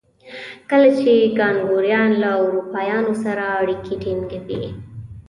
کله 0.69 0.89
چې 1.01 1.13
کانګویان 1.39 2.09
له 2.21 2.29
اروپایانو 2.43 3.13
سره 3.23 3.43
اړیکې 3.59 3.95
ټینګوي. 4.01 4.65